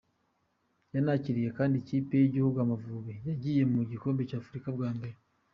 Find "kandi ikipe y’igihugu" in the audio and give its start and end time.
1.57-2.57